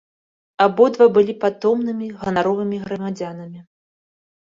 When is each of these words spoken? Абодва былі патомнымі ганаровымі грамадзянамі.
Абодва 0.63 1.05
былі 1.17 1.35
патомнымі 1.43 2.07
ганаровымі 2.21 2.77
грамадзянамі. 2.87 3.59